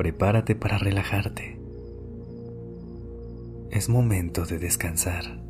[0.00, 1.60] Prepárate para relajarte.
[3.70, 5.42] Es momento de descansar.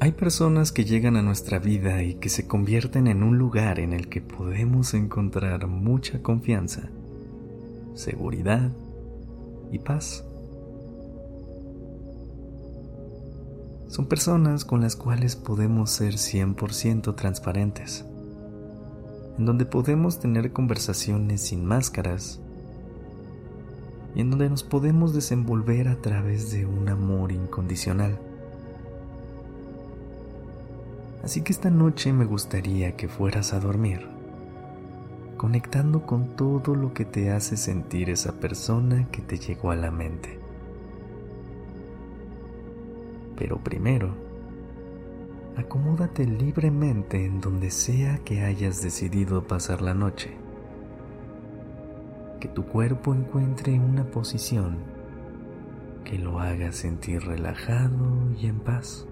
[0.00, 3.92] Hay personas que llegan a nuestra vida y que se convierten en un lugar en
[3.92, 6.88] el que podemos encontrar mucha confianza,
[7.94, 8.72] seguridad
[9.70, 10.24] y paz.
[13.88, 18.06] Son personas con las cuales podemos ser 100% transparentes,
[19.40, 22.42] en donde podemos tener conversaciones sin máscaras
[24.14, 28.18] y en donde nos podemos desenvolver a través de un amor incondicional.
[31.24, 34.06] Así que esta noche me gustaría que fueras a dormir,
[35.38, 39.90] conectando con todo lo que te hace sentir esa persona que te llegó a la
[39.90, 40.38] mente.
[43.38, 44.14] Pero primero,
[45.60, 50.36] acomódate libremente en donde sea que hayas decidido pasar la noche.
[52.40, 54.78] Que tu cuerpo encuentre una posición
[56.04, 59.06] que lo haga sentir relajado y en paz.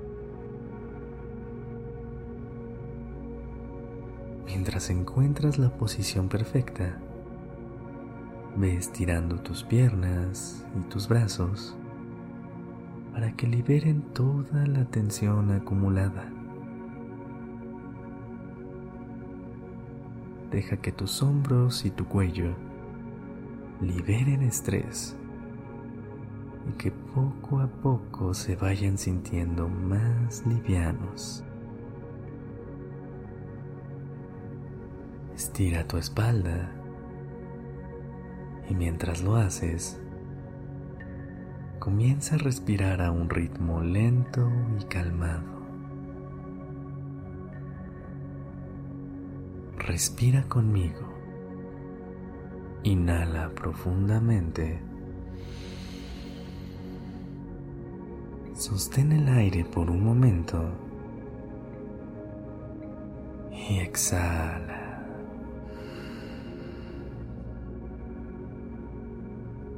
[4.47, 6.99] Mientras encuentras la posición perfecta,
[8.57, 11.77] ve estirando tus piernas y tus brazos
[13.13, 16.38] para que liberen toda la tensión acumulada.
[20.51, 22.55] Deja que tus hombros y tu cuello
[23.81, 25.17] liberen estrés
[26.69, 31.45] y que poco a poco se vayan sintiendo más livianos.
[35.35, 36.73] Estira tu espalda
[38.69, 40.01] y mientras lo haces,
[41.79, 45.58] comienza a respirar a un ritmo lento y calmado.
[49.89, 51.01] Respira conmigo.
[52.83, 54.79] Inhala profundamente.
[58.53, 60.63] Sostén el aire por un momento
[63.51, 65.07] y exhala.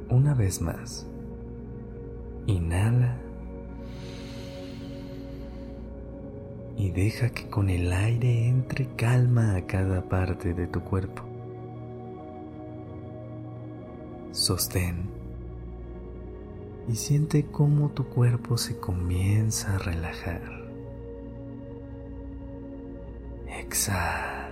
[0.09, 1.07] Una vez más.
[2.47, 3.15] Inhala
[6.81, 11.21] y deja que con el aire entre calma a cada parte de tu cuerpo.
[14.31, 15.07] Sostén
[16.89, 20.41] y siente cómo tu cuerpo se comienza a relajar.
[23.59, 24.49] Exhala.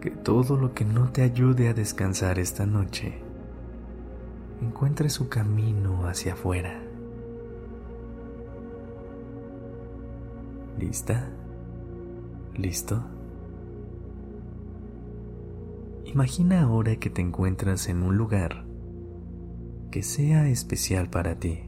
[0.00, 3.20] que todo lo que no te ayude a descansar esta noche
[4.60, 6.91] encuentre su camino hacia afuera.
[10.82, 11.30] ¿Lista?
[12.56, 13.00] ¿Listo?
[16.06, 18.66] Imagina ahora que te encuentras en un lugar
[19.92, 21.60] que sea especial para ti.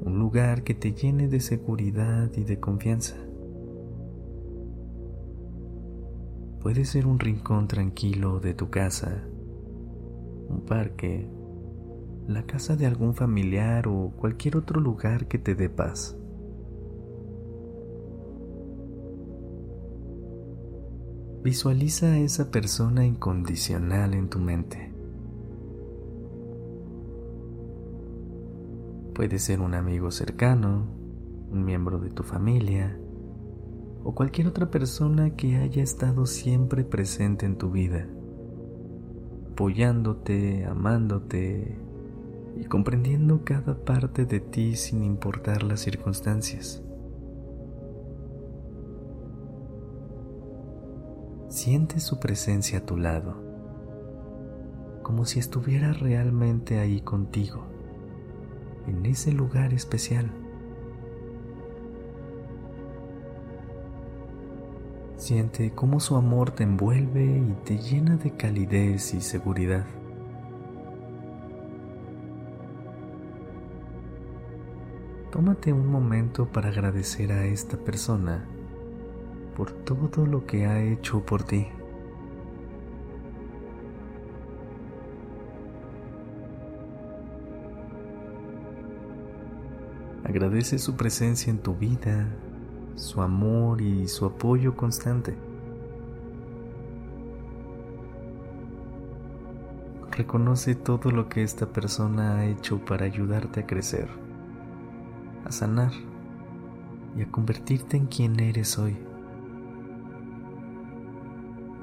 [0.00, 3.16] Un lugar que te llene de seguridad y de confianza.
[6.62, 9.28] Puede ser un rincón tranquilo de tu casa,
[10.48, 11.28] un parque,
[12.28, 16.16] la casa de algún familiar o cualquier otro lugar que te dé paz.
[21.46, 24.92] Visualiza a esa persona incondicional en tu mente.
[29.14, 30.88] Puede ser un amigo cercano,
[31.52, 32.98] un miembro de tu familia,
[34.02, 38.08] o cualquier otra persona que haya estado siempre presente en tu vida,
[39.52, 41.78] apoyándote, amándote
[42.60, 46.82] y comprendiendo cada parte de ti sin importar las circunstancias.
[51.56, 53.34] Siente su presencia a tu lado,
[55.02, 57.64] como si estuviera realmente ahí contigo,
[58.86, 60.30] en ese lugar especial.
[65.16, 69.86] Siente cómo su amor te envuelve y te llena de calidez y seguridad.
[75.32, 78.46] tómate un momento para agradecer a esta persona
[79.56, 81.66] por todo lo que ha hecho por ti.
[90.24, 92.28] Agradece su presencia en tu vida,
[92.96, 95.34] su amor y su apoyo constante.
[100.10, 104.08] Reconoce todo lo que esta persona ha hecho para ayudarte a crecer,
[105.44, 105.92] a sanar
[107.16, 108.96] y a convertirte en quien eres hoy.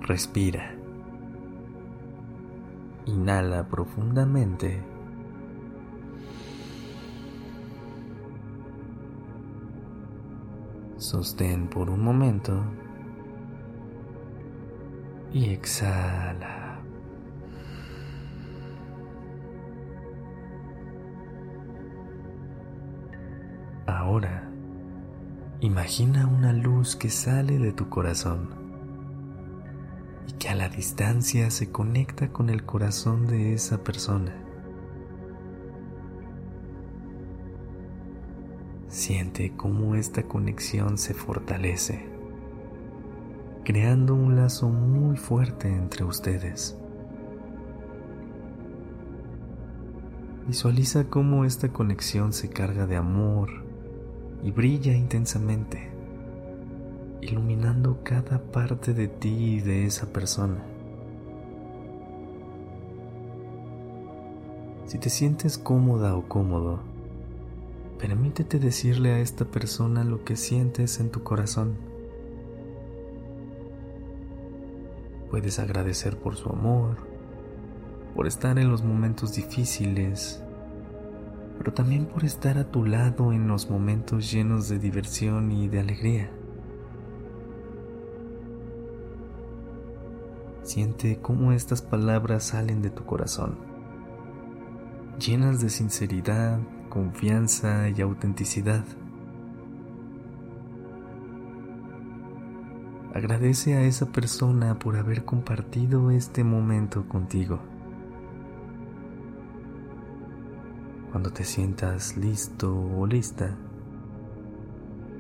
[0.06, 0.76] Respira.
[3.06, 4.84] Inhala profundamente.
[10.98, 12.66] Sostén por un momento
[15.32, 16.82] y exhala.
[23.88, 24.50] Ahora,
[25.62, 28.63] imagina una luz que sale de tu corazón
[30.44, 34.36] que a la distancia se conecta con el corazón de esa persona.
[38.90, 42.10] Siente cómo esta conexión se fortalece,
[43.64, 46.78] creando un lazo muy fuerte entre ustedes.
[50.46, 53.50] Visualiza cómo esta conexión se carga de amor
[54.44, 55.93] y brilla intensamente,
[57.24, 60.64] iluminando cada parte de ti y de esa persona.
[64.86, 66.94] Si te sientes cómoda o cómodo,
[68.04, 71.78] Permítete decirle a esta persona lo que sientes en tu corazón.
[75.32, 76.98] Puedes agradecer por su amor,
[78.14, 80.44] por estar en los momentos difíciles,
[81.58, 85.80] pero también por estar a tu lado en los momentos llenos de diversión y de
[85.80, 86.30] alegría.
[90.74, 93.60] Siente cómo estas palabras salen de tu corazón,
[95.20, 96.60] llenas de sinceridad,
[96.90, 98.84] confianza y autenticidad.
[103.14, 107.60] Agradece a esa persona por haber compartido este momento contigo.
[111.12, 113.56] Cuando te sientas listo o lista,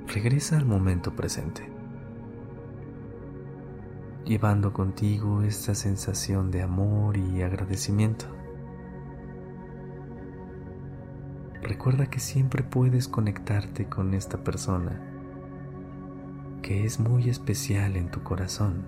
[0.07, 1.72] regresa al momento presente,
[4.25, 8.25] llevando contigo esta sensación de amor y agradecimiento.
[11.63, 15.01] recuerda que siempre puedes conectarte con esta persona,
[16.61, 18.83] que es muy especial en tu corazón,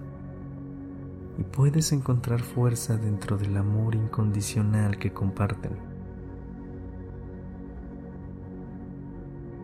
[1.37, 5.73] y puedes encontrar fuerza dentro del amor incondicional que comparten.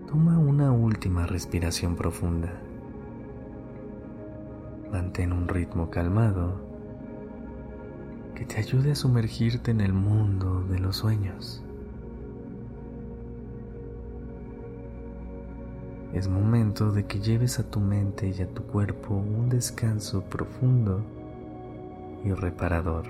[0.08, 2.52] Toma una última respiración profunda.
[4.92, 6.60] Mantén un ritmo calmado
[8.36, 11.64] que te ayude a sumergirte en el mundo de los sueños.
[16.14, 21.06] Es momento de que lleves a tu mente y a tu cuerpo un descanso profundo
[22.26, 23.06] y reparador.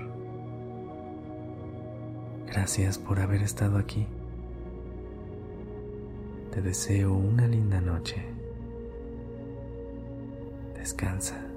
[2.46, 4.06] Gracias por haber estado aquí.
[6.52, 8.22] Te deseo una linda noche.
[10.76, 11.51] Descansa.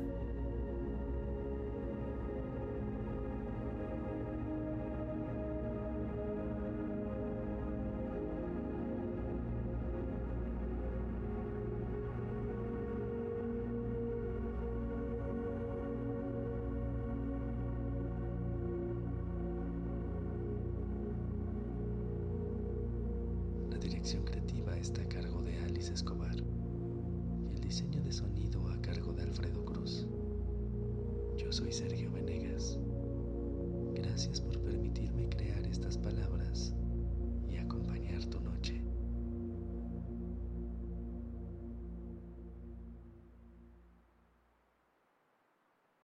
[31.56, 32.78] soy Sergio Venegas.
[33.94, 36.76] Gracias por permitirme crear estas palabras